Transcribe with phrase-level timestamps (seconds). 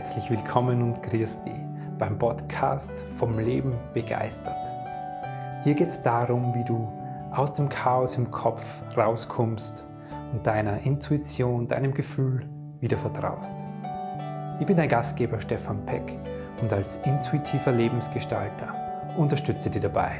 [0.00, 1.52] Herzlich willkommen und grüß dich
[1.98, 4.56] beim Podcast vom Leben begeistert.
[5.62, 6.90] Hier geht es darum, wie du
[7.32, 9.84] aus dem Chaos im Kopf rauskommst
[10.32, 12.48] und deiner Intuition, deinem Gefühl
[12.80, 13.52] wieder vertraust.
[14.58, 16.18] Ich bin dein Gastgeber Stefan Peck
[16.62, 18.74] und als intuitiver Lebensgestalter
[19.18, 20.12] unterstütze dich dabei.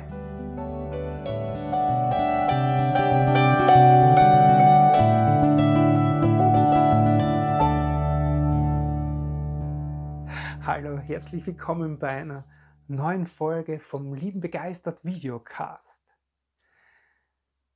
[11.11, 12.45] Herzlich willkommen bei einer
[12.87, 16.01] neuen Folge vom Lieben Begeistert Videocast.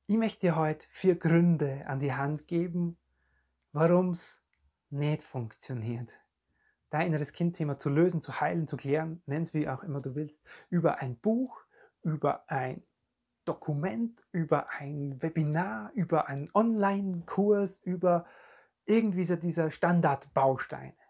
[0.07, 2.97] Ich möchte dir heute vier Gründe an die Hand geben,
[3.73, 4.41] warum es
[4.89, 6.13] nicht funktioniert.
[6.89, 10.15] Dein inneres Kindthema zu lösen, zu heilen, zu klären, nenn es wie auch immer du
[10.15, 11.59] willst, über ein Buch,
[12.03, 12.83] über ein
[13.43, 18.25] Dokument, über ein Webinar, über einen Online-Kurs, über
[18.85, 21.04] irgendwie so dieser Standardbausteine.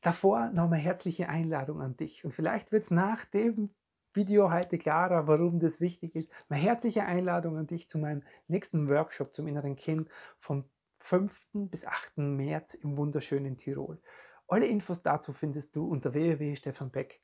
[0.00, 2.24] Davor nochmal herzliche Einladung an dich.
[2.24, 3.70] Und vielleicht wird es nach dem
[4.12, 6.30] Video heute klarer, warum das wichtig ist.
[6.48, 10.64] Eine herzliche Einladung an dich zu meinem nächsten Workshop zum inneren Kind vom
[11.00, 11.48] 5.
[11.52, 12.18] bis 8.
[12.18, 14.00] März im wunderschönen Tirol.
[14.46, 17.20] Alle Infos dazu findest du unter www.stefanbeck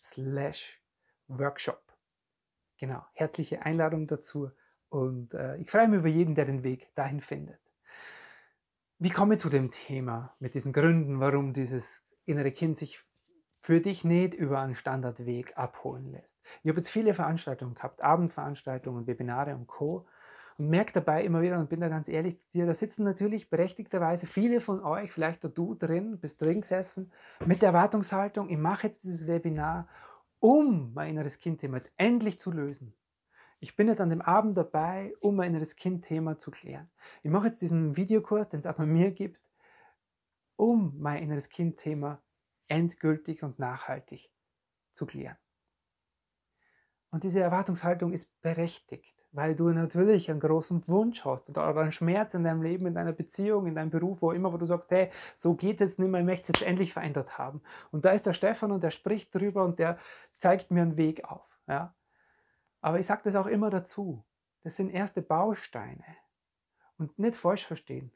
[0.00, 0.82] slash
[1.28, 1.82] Workshop.
[2.78, 4.50] Genau, herzliche Einladung dazu
[4.88, 7.60] und äh, ich freue mich über jeden, der den Weg dahin findet.
[9.00, 13.00] Wie komme ich zu dem Thema mit diesen Gründen, warum dieses innere Kind sich
[13.60, 16.40] für dich nicht über einen Standardweg abholen lässt?
[16.64, 20.08] Ich habe jetzt viele Veranstaltungen gehabt, Abendveranstaltungen, Webinare und Co.
[20.56, 23.48] Und merke dabei immer wieder, und bin da ganz ehrlich zu dir, da sitzen natürlich
[23.50, 27.12] berechtigterweise viele von euch, vielleicht auch du drin, bist drin gesessen,
[27.46, 29.86] mit der Erwartungshaltung, ich mache jetzt dieses Webinar,
[30.40, 32.97] um mein inneres Kindthema jetzt endlich zu lösen.
[33.60, 36.88] Ich bin jetzt an dem Abend dabei, um mein inneres Kind-Thema zu klären.
[37.22, 39.40] Ich mache jetzt diesen Videokurs, den es auch bei mir gibt,
[40.56, 42.22] um mein inneres Kind-Thema
[42.68, 44.30] endgültig und nachhaltig
[44.92, 45.36] zu klären.
[47.10, 52.34] Und diese Erwartungshaltung ist berechtigt, weil du natürlich einen großen Wunsch hast oder einen Schmerz
[52.34, 55.10] in deinem Leben, in deiner Beziehung, in deinem Beruf, wo immer, wo du sagst, hey,
[55.36, 57.62] so geht es nicht mehr, ich möchte es jetzt endlich verändert haben.
[57.90, 59.96] Und da ist der Stefan und der spricht drüber und der
[60.32, 61.48] zeigt mir einen Weg auf.
[61.66, 61.94] Ja?
[62.80, 64.24] Aber ich sage das auch immer dazu.
[64.62, 66.04] Das sind erste Bausteine.
[66.96, 68.12] Und nicht falsch verstehen.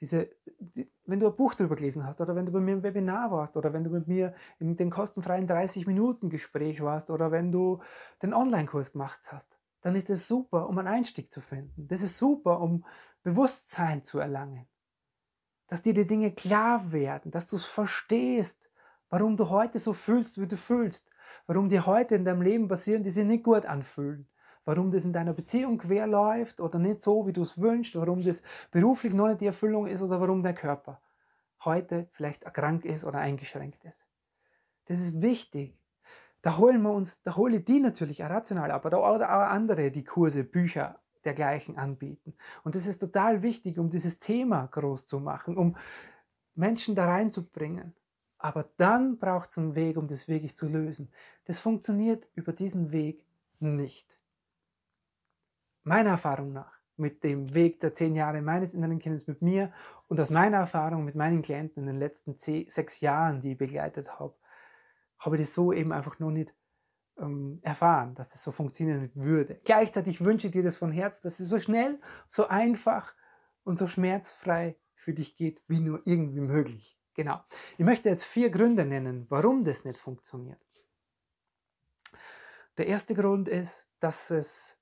[0.00, 2.82] Diese, die, wenn du ein Buch darüber gelesen hast oder wenn du bei mir im
[2.82, 7.80] Webinar warst oder wenn du mit mir in den kostenfreien 30-Minuten-Gespräch warst oder wenn du
[8.22, 11.86] den Online-Kurs gemacht hast, dann ist es super, um einen Einstieg zu finden.
[11.86, 12.84] Das ist super, um
[13.22, 14.66] Bewusstsein zu erlangen.
[15.68, 18.70] Dass dir die Dinge klar werden, dass du es verstehst,
[19.10, 21.08] warum du heute so fühlst, wie du fühlst,
[21.46, 24.28] warum dir heute in deinem Leben passieren, die sich nicht gut anfühlen,
[24.64, 28.24] warum das in deiner Beziehung quer läuft oder nicht so, wie du es wünschst, warum
[28.24, 31.00] das beruflich noch nicht die Erfüllung ist oder warum dein Körper
[31.64, 34.06] heute vielleicht krank ist oder eingeschränkt ist.
[34.86, 35.78] Das ist wichtig.
[36.42, 39.90] Da holen wir uns, da hole ich die natürlich auch rational ab, oder auch andere,
[39.90, 42.34] die Kurse, Bücher dergleichen anbieten.
[42.64, 45.76] Und das ist total wichtig, um dieses Thema groß zu machen, um
[46.54, 47.94] Menschen da reinzubringen.
[48.44, 51.10] Aber dann braucht es einen Weg, um das wirklich zu lösen.
[51.46, 53.24] Das funktioniert über diesen Weg
[53.58, 54.20] nicht.
[55.82, 59.72] Meiner Erfahrung nach, mit dem Weg der zehn Jahre meines inneren Kindes mit mir
[60.08, 63.58] und aus meiner Erfahrung mit meinen Klienten in den letzten zehn, sechs Jahren, die ich
[63.58, 64.34] begleitet habe,
[65.20, 66.54] habe ich das so eben einfach nur nicht
[67.18, 69.58] ähm, erfahren, dass das so funktionieren würde.
[69.64, 73.14] Gleichzeitig wünsche ich dir das von Herzen, dass es so schnell, so einfach
[73.62, 77.00] und so schmerzfrei für dich geht, wie nur irgendwie möglich.
[77.14, 77.44] Genau.
[77.78, 80.60] Ich möchte jetzt vier Gründe nennen, warum das nicht funktioniert.
[82.76, 84.76] Der erste Grund ist, dass es.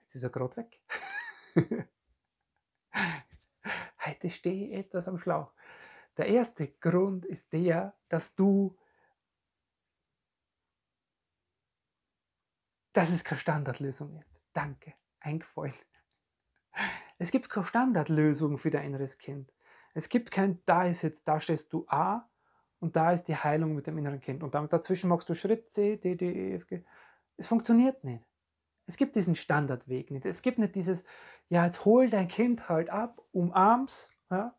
[0.00, 0.80] Jetzt ist er gerade weg.
[4.06, 5.52] Heute stehe ich etwas am Schlauch.
[6.16, 8.78] Der erste Grund ist der, dass du,
[12.94, 14.40] dass es keine Standardlösung gibt.
[14.54, 15.74] Danke, eingefallen.
[17.18, 19.52] Es gibt keine Standardlösung für dein inneres Kind.
[19.94, 22.28] Es gibt kein, da ist jetzt, da stehst du A
[22.78, 24.42] und da ist die Heilung mit dem inneren Kind.
[24.42, 26.84] Und damit dazwischen machst du Schritt C, D, D, E, F, G.
[27.36, 28.24] Es funktioniert nicht.
[28.86, 30.24] Es gibt diesen Standardweg nicht.
[30.24, 31.04] Es gibt nicht dieses,
[31.48, 34.54] ja, jetzt hol dein Kind halt ab, umarm's, ja,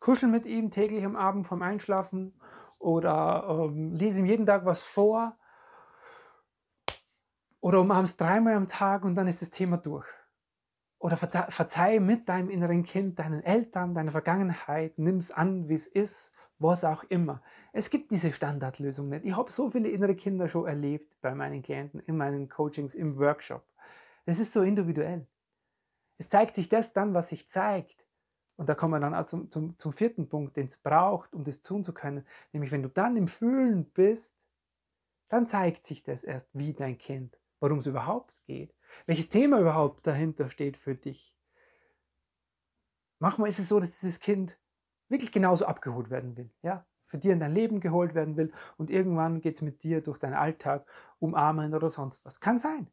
[0.00, 2.40] kuschel mit ihm täglich am Abend vorm Einschlafen
[2.78, 5.36] oder ähm, lese ihm jeden Tag was vor
[7.60, 10.06] oder umarm's dreimal am Tag und dann ist das Thema durch.
[10.98, 15.74] Oder verzeih, verzeih mit deinem inneren Kind, deinen Eltern, deiner Vergangenheit, nimm es an, wie
[15.74, 17.40] es ist, was auch immer.
[17.72, 19.24] Es gibt diese Standardlösung nicht.
[19.24, 23.16] Ich habe so viele innere Kinder schon erlebt bei meinen Klienten, in meinen Coachings, im
[23.16, 23.64] Workshop.
[24.26, 25.26] Das ist so individuell.
[26.18, 28.04] Es zeigt sich das dann, was sich zeigt.
[28.56, 31.44] und da kommen wir dann auch zum, zum, zum vierten Punkt, den es braucht, um
[31.44, 34.48] das tun zu können, nämlich wenn du dann im Fühlen bist,
[35.28, 38.74] dann zeigt sich das erst, wie dein Kind, worum es überhaupt geht,
[39.06, 41.34] welches Thema überhaupt dahinter steht für dich.
[43.18, 44.58] Manchmal ist es so, dass dieses Kind
[45.08, 48.90] wirklich genauso abgeholt werden will, ja, für dir in dein Leben geholt werden will und
[48.90, 50.86] irgendwann geht es mit dir durch deinen Alltag
[51.18, 52.40] umarmen oder sonst was.
[52.40, 52.88] Kann sein.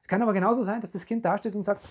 [0.00, 1.84] Es kann aber genauso sein, dass das Kind dasteht und sagt,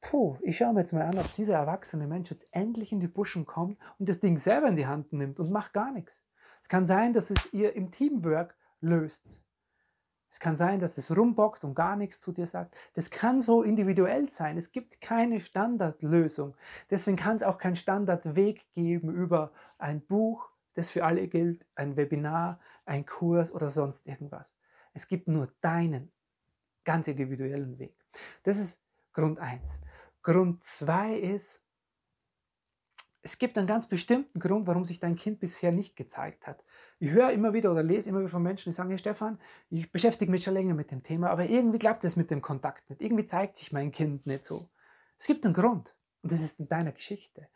[0.00, 3.08] puh, ich schaue mir jetzt mal an, ob dieser erwachsene Mensch jetzt endlich in die
[3.08, 6.24] Buschen kommt und das Ding selber in die Hand nimmt und macht gar nichts.
[6.60, 9.42] Es kann sein, dass es ihr im Teamwork löst.
[10.30, 12.76] Es kann sein, dass es rumbockt und gar nichts zu dir sagt.
[12.94, 14.58] Das kann so individuell sein.
[14.58, 16.54] Es gibt keine Standardlösung.
[16.90, 21.96] Deswegen kann es auch keinen Standardweg geben über ein Buch, das für alle gilt, ein
[21.96, 24.54] Webinar, ein Kurs oder sonst irgendwas.
[24.92, 26.12] Es gibt nur deinen
[26.84, 27.94] ganz individuellen Weg.
[28.42, 28.80] Das ist
[29.12, 29.80] Grund 1.
[30.22, 31.62] Grund 2 ist,
[33.22, 36.64] es gibt einen ganz bestimmten Grund, warum sich dein Kind bisher nicht gezeigt hat.
[37.00, 39.38] Ich höre immer wieder oder lese immer wieder von Menschen, die sagen, hey Stefan,
[39.70, 42.90] ich beschäftige mich schon länger mit dem Thema, aber irgendwie klappt es mit dem Kontakt
[42.90, 43.00] nicht.
[43.00, 44.68] Irgendwie zeigt sich mein Kind nicht so.
[45.16, 47.48] Es gibt einen Grund und das ist in deiner Geschichte.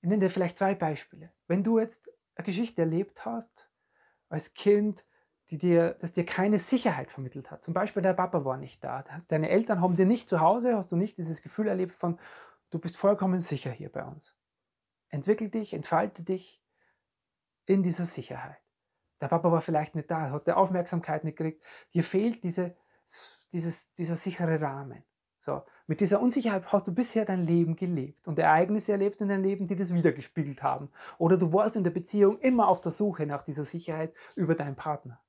[0.00, 1.32] Ich nenne dir vielleicht zwei Beispiele.
[1.46, 3.70] Wenn du jetzt eine Geschichte erlebt hast,
[4.28, 5.06] als Kind,
[5.50, 7.62] die dir, das dir keine Sicherheit vermittelt hat.
[7.62, 9.04] Zum Beispiel, der Papa war nicht da.
[9.28, 12.18] Deine Eltern haben dir nicht zu Hause, hast du nicht dieses Gefühl erlebt von,
[12.70, 14.34] du bist vollkommen sicher hier bei uns.
[15.10, 16.60] Entwickel dich, entfalte dich
[17.66, 18.63] in dieser Sicherheit.
[19.20, 21.62] Der Papa war vielleicht nicht da, hat die Aufmerksamkeit nicht gekriegt.
[21.94, 22.76] Dir fehlt diese,
[23.52, 25.04] dieses, dieser sichere Rahmen.
[25.40, 29.42] So, mit dieser Unsicherheit hast du bisher dein Leben gelebt und Ereignisse erlebt in deinem
[29.42, 30.88] Leben, die das wiedergespiegelt haben.
[31.18, 34.74] Oder du warst in der Beziehung immer auf der Suche nach dieser Sicherheit über deinen
[34.74, 35.20] Partner.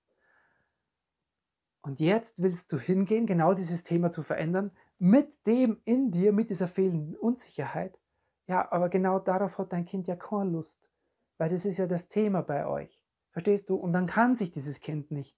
[1.82, 6.50] Und jetzt willst du hingehen, genau dieses Thema zu verändern, mit dem in dir, mit
[6.50, 8.00] dieser fehlenden Unsicherheit.
[8.48, 10.80] Ja, aber genau darauf hat dein Kind ja keine Lust,
[11.38, 13.05] weil das ist ja das Thema bei euch.
[13.36, 13.76] Verstehst du?
[13.76, 15.38] Und dann kann sich dieses Kind nicht,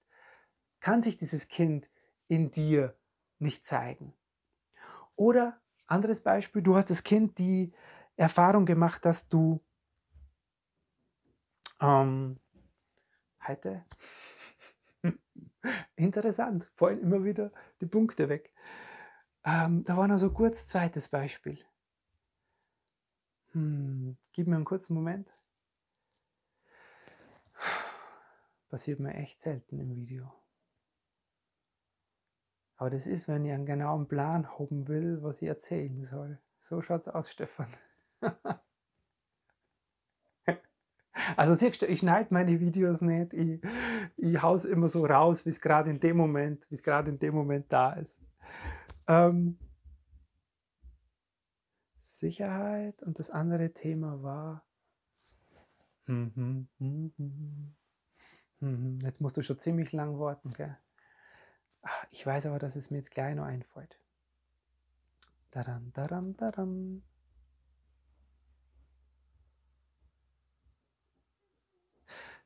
[0.81, 1.89] kann sich dieses Kind
[2.27, 2.95] in dir
[3.39, 4.13] nicht zeigen.
[5.15, 7.73] Oder anderes Beispiel, du hast das Kind die
[8.15, 9.65] Erfahrung gemacht, dass du
[11.81, 12.39] ähm,
[13.47, 13.83] heute
[15.95, 17.51] Interessant, fallen immer wieder
[17.81, 18.53] die Punkte weg.
[19.43, 21.57] Ähm, da war noch so kurz zweites Beispiel.
[23.53, 25.31] Hm, gib mir einen kurzen Moment.
[28.69, 30.31] Passiert mir echt selten im Video.
[32.75, 36.39] Aber das ist, wenn ich einen genauen Plan haben will, was ich erzählen soll.
[36.59, 37.69] So schaut's aus, Stefan.
[41.35, 43.59] Also siehst du, ich schneide meine Videos nicht, ich,
[44.15, 47.09] ich haue es immer so raus, wie es gerade in dem Moment, wie es gerade
[47.11, 48.21] in dem Moment da ist.
[49.07, 49.57] Ähm,
[52.01, 54.66] Sicherheit und das andere Thema war.
[59.03, 60.77] Jetzt musst du schon ziemlich lang warten, gell?
[62.11, 63.99] Ich weiß aber, dass es mir jetzt gleich noch einfällt.
[65.51, 67.03] Daran, daran, daran.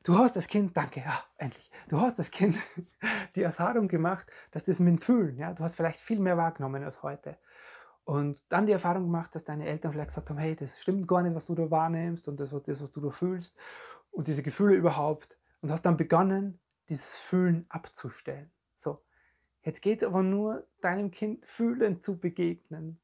[0.04, 1.70] Du hast das Kind, danke, ja, endlich.
[1.88, 2.56] Du hast das Kind
[3.36, 6.82] die Erfahrung gemacht, dass das mit dem Fühlen, ja, du hast vielleicht viel mehr wahrgenommen
[6.82, 7.38] als heute.
[8.04, 11.22] Und dann die Erfahrung gemacht, dass deine Eltern vielleicht gesagt haben, hey, das stimmt gar
[11.22, 13.56] nicht, was du da wahrnimmst und das, was, das, was du da fühlst
[14.10, 15.38] und diese Gefühle überhaupt.
[15.60, 18.50] Und hast dann begonnen, dieses Fühlen abzustellen.
[18.76, 18.98] So,
[19.62, 22.98] jetzt geht es aber nur, deinem Kind fühlend zu begegnen.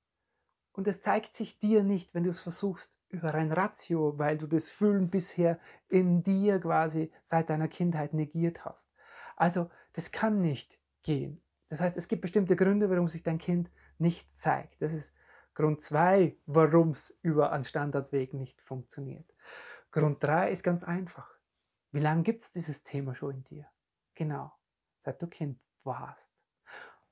[0.72, 4.46] Und es zeigt sich dir nicht, wenn du es versuchst, über ein Ratio, weil du
[4.46, 5.58] das Fühlen bisher
[5.88, 8.90] in dir quasi seit deiner Kindheit negiert hast.
[9.36, 11.40] Also das kann nicht gehen.
[11.68, 13.70] Das heißt, es gibt bestimmte Gründe, warum sich dein Kind
[14.00, 14.80] nicht zeigt.
[14.82, 15.12] Das ist
[15.54, 19.34] Grund 2, warum es über einen Standardweg nicht funktioniert.
[19.90, 21.38] Grund 3 ist ganz einfach.
[21.90, 23.66] Wie lange gibt es dieses Thema schon in dir?
[24.14, 24.52] Genau,
[25.00, 26.32] seit du Kind warst.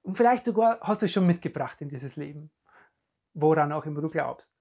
[0.03, 2.53] Und vielleicht sogar hast du es schon mitgebracht in dieses Leben,
[3.35, 4.55] woran auch immer du glaubst.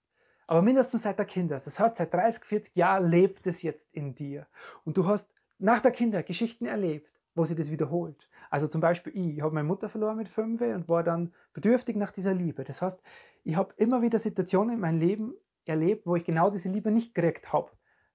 [0.47, 1.65] Aber mindestens seit der Kindheit.
[1.65, 4.47] Das heißt, seit 30, 40 Jahren lebt es jetzt in dir.
[4.83, 8.29] Und du hast nach der Kindheit Geschichten erlebt, wo sie das wiederholt.
[8.55, 11.97] Also zum Beispiel ich, ich habe meine Mutter verloren mit fünf und war dann bedürftig
[11.97, 12.63] nach dieser Liebe.
[12.63, 13.01] Das heißt,
[13.43, 15.33] ich habe immer wieder Situationen in meinem Leben
[15.65, 17.69] erlebt, wo ich genau diese Liebe nicht gekriegt habe.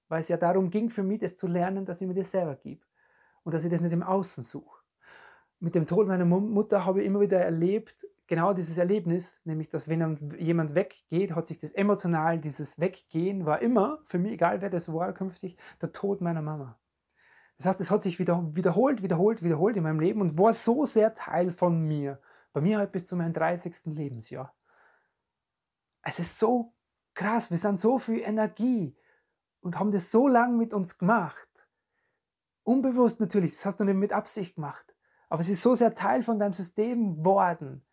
[0.09, 2.55] Weil es ja darum ging für mich, das zu lernen, dass ich mir das selber
[2.55, 2.81] gebe.
[3.43, 4.79] Und dass ich das nicht im Außen suche.
[5.59, 9.89] Mit dem Tod meiner Mutter habe ich immer wieder erlebt, genau dieses Erlebnis, nämlich dass
[9.89, 14.71] wenn jemand weggeht, hat sich das emotional, dieses Weggehen war immer, für mich egal wer
[14.71, 16.80] das war künftig, der Tod meiner Mama.
[17.61, 20.87] Das heißt, es hat sich wieder, wiederholt, wiederholt, wiederholt in meinem Leben und war so
[20.87, 22.19] sehr Teil von mir.
[22.53, 23.81] Bei mir halt bis zu meinem 30.
[23.85, 24.55] Lebensjahr.
[26.01, 26.73] Es ist so
[27.13, 28.97] krass, wir sind so viel Energie
[29.59, 31.47] und haben das so lange mit uns gemacht.
[32.63, 34.95] Unbewusst natürlich, das hast du nicht mit Absicht gemacht.
[35.29, 37.85] Aber es ist so sehr Teil von deinem System geworden.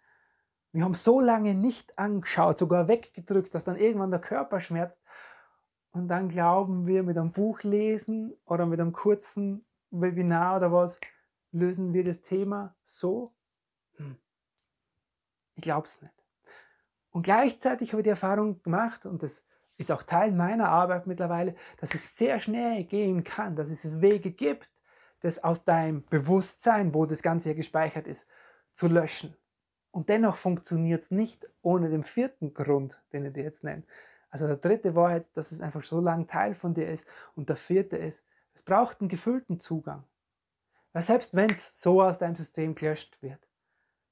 [0.73, 4.99] Wir haben so lange nicht angeschaut, sogar weggedrückt, dass dann irgendwann der Körper schmerzt.
[5.93, 10.99] Und dann glauben wir, mit einem Buch lesen oder mit einem kurzen Webinar oder was,
[11.51, 13.33] lösen wir das Thema so?
[13.97, 14.17] Hm.
[15.57, 16.15] Ich glaube es nicht.
[17.11, 19.45] Und gleichzeitig habe ich die Erfahrung gemacht, und das
[19.79, 24.31] ist auch Teil meiner Arbeit mittlerweile, dass es sehr schnell gehen kann, dass es Wege
[24.31, 24.71] gibt,
[25.21, 28.27] das aus deinem Bewusstsein, wo das Ganze ja gespeichert ist,
[28.73, 29.37] zu löschen.
[29.91, 33.83] Und dennoch funktioniert es nicht ohne den vierten Grund, den ich dir jetzt nenne.
[34.31, 37.07] Also der dritte war jetzt, dass es einfach so lang Teil von dir ist.
[37.35, 40.05] Und der vierte ist, es braucht einen gefüllten Zugang.
[40.93, 43.49] Weil selbst wenn es so aus deinem System gelöscht wird,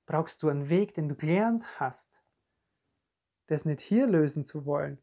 [0.06, 2.08] brauchst du einen Weg, den du gelernt hast,
[3.46, 5.02] das nicht hier lösen zu wollen,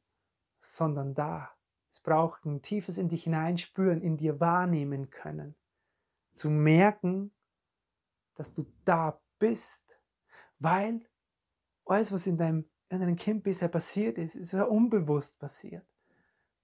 [0.59, 1.51] sondern da.
[1.91, 5.55] Es braucht ein tiefes in dich hineinspüren, in dir wahrnehmen können.
[6.33, 7.31] Zu merken,
[8.35, 9.99] dass du da bist.
[10.59, 11.05] Weil
[11.85, 15.83] alles, was in deinem, in deinem Kind bisher passiert ist, ist ja unbewusst passiert.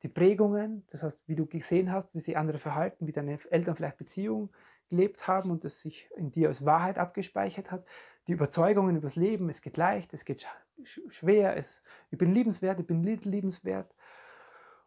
[0.04, 3.76] Die Prägungen, das heißt, wie du gesehen hast, wie sich andere verhalten, wie deine Eltern
[3.76, 4.50] vielleicht Beziehungen
[4.90, 7.86] gelebt haben und das sich in dir als Wahrheit abgespeichert hat,
[8.28, 10.48] die Überzeugungen über das Leben, es geht leicht, es geht
[10.84, 13.94] schwer, es, ich bin liebenswert, ich bin liebenswert.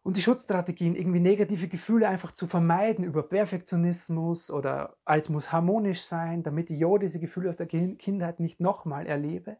[0.01, 6.01] Und die Schutzstrategien, irgendwie negative Gefühle einfach zu vermeiden über Perfektionismus oder alles muss harmonisch
[6.01, 9.57] sein, damit ich ja diese Gefühle aus der Kindheit nicht nochmal erlebe.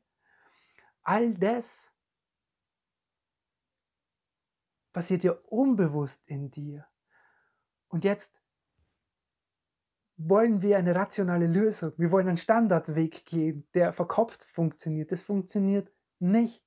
[1.03, 1.91] All das
[4.93, 6.87] passiert ja unbewusst in dir.
[7.87, 8.41] Und jetzt
[10.15, 11.93] wollen wir eine rationale Lösung.
[11.97, 15.11] Wir wollen einen Standardweg gehen, der verkopft funktioniert.
[15.11, 16.63] Das funktioniert nicht.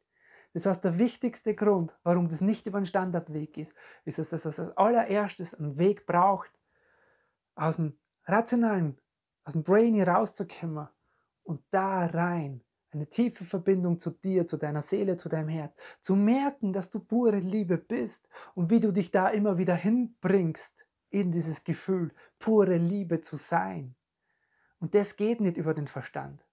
[0.53, 3.75] Das heißt, der wichtigste Grund, warum das nicht über einen Standardweg ist,
[4.05, 6.51] ist, dass das als allererstes einen Weg braucht,
[7.55, 9.01] aus dem rationalen,
[9.45, 10.89] aus dem Brainy rauszukommen
[11.43, 12.66] und da rein
[12.97, 16.99] eine tiefe Verbindung zu dir, zu deiner Seele, zu deinem Herz, zu merken, dass du
[17.01, 22.77] pure Liebe bist und wie du dich da immer wieder hinbringst in dieses Gefühl, pure
[22.77, 23.95] Liebe zu sein.
[24.81, 26.45] Und das geht nicht über den Verstand.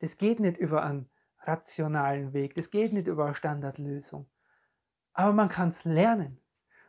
[0.00, 1.08] Das geht nicht über einen
[1.40, 2.54] rationalen Weg.
[2.54, 4.28] Das geht nicht über eine Standardlösung.
[5.12, 6.40] Aber man kann es lernen.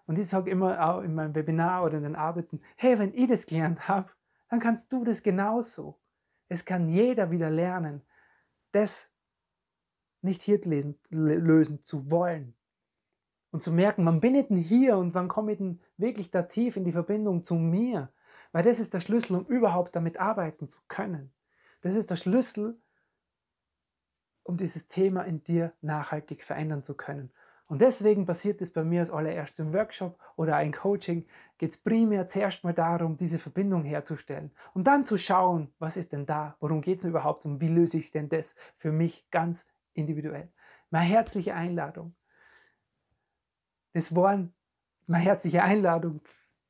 [0.05, 3.27] Und ich sage immer auch in meinem Webinar oder in den Arbeiten, hey, wenn ich
[3.27, 4.09] das gelernt habe,
[4.49, 5.99] dann kannst du das genauso.
[6.47, 8.01] Es kann jeder wieder lernen,
[8.71, 9.09] das
[10.21, 12.55] nicht hier lesen, lösen zu wollen.
[13.51, 16.43] Und zu merken, wann bin ich denn hier und wann komme ich denn wirklich da
[16.43, 18.11] tief in die Verbindung zu mir.
[18.51, 21.33] Weil das ist der Schlüssel, um überhaupt damit arbeiten zu können.
[21.81, 22.79] Das ist der Schlüssel,
[24.43, 27.31] um dieses Thema in dir nachhaltig verändern zu können.
[27.69, 31.27] Und deswegen passiert es bei mir als allererstes im Workshop oder ein Coaching,
[31.59, 36.11] geht es primär zuerst mal darum, diese Verbindung herzustellen und dann zu schauen, was ist
[36.11, 39.29] denn da, worum geht es denn überhaupt und wie löse ich denn das für mich
[39.29, 40.51] ganz individuell.
[40.89, 42.15] Meine herzliche Einladung.
[43.93, 44.49] Das war
[45.05, 46.21] meine herzliche Einladung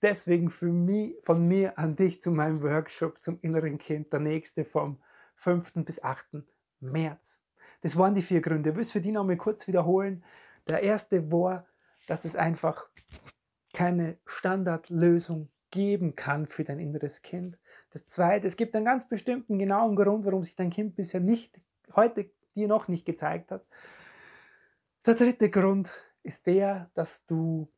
[0.01, 4.65] deswegen für mich, von mir an dich zu meinem Workshop zum inneren Kind, der nächste
[4.65, 5.01] vom
[5.36, 5.86] 5.
[5.86, 6.44] bis 8.
[6.82, 7.41] März.
[7.82, 8.72] Das waren die vier Gründe.
[8.72, 10.24] Ich will es für die noch mal kurz wiederholen.
[10.69, 11.65] Der erste war,
[12.07, 12.88] dass es einfach
[13.73, 17.57] keine Standardlösung geben kann für dein inneres Kind.
[17.91, 21.59] Das zweite, es gibt einen ganz bestimmten genauen Grund, warum sich dein Kind bisher nicht,
[21.95, 23.65] heute dir noch nicht gezeigt hat.
[25.05, 25.91] Der dritte Grund
[26.23, 27.71] ist der, dass du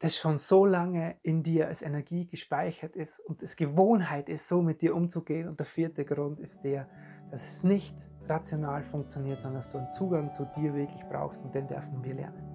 [0.00, 4.62] das schon so lange in dir als Energie gespeichert ist und es Gewohnheit ist, so
[4.62, 5.46] mit dir umzugehen.
[5.48, 6.88] Und der vierte Grund ist der,
[7.30, 11.54] dass es nicht rational funktioniert, sondern dass du einen Zugang zu dir wirklich brauchst und
[11.54, 12.50] den dürfen wir lernen.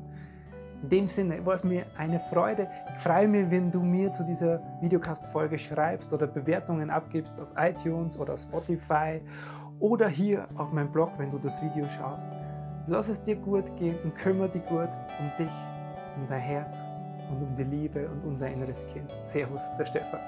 [0.83, 2.67] In dem Sinne war es mir eine Freude.
[2.89, 8.19] Ich freue mich, wenn du mir zu dieser Videocast-Folge schreibst oder Bewertungen abgibst auf iTunes
[8.19, 9.21] oder Spotify
[9.79, 12.29] oder hier auf meinem Blog, wenn du das Video schaust.
[12.87, 15.51] Lass es dir gut gehen und kümmere dich gut um dich,
[16.17, 16.85] um dein Herz
[17.31, 19.11] und um die Liebe und um dein inneres Kind.
[19.23, 20.19] Servus, der Stefan.